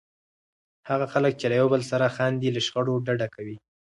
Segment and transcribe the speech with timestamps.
[0.89, 3.57] هغه خلک چې له یو بل سره خاندي، له شخړو ډډه کوي.